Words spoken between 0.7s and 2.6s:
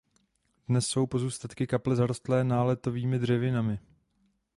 jsou pozůstatky kaple zarostlé